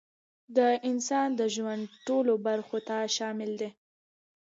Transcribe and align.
د 0.57 0.59
انسان 0.89 1.27
د 1.39 1.41
ژوند 1.55 1.83
ټولو 2.07 2.33
برخو 2.45 2.77
ته 2.87 2.97
شامل 3.15 3.51
دی، 3.61 3.69